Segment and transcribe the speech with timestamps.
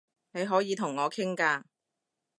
[0.31, 1.61] 你可以同我傾㗎